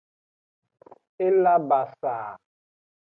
E 1.25 1.27
la 1.41 1.55
basaa. 1.67 2.31